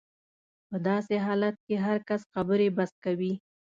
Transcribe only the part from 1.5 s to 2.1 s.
کې هر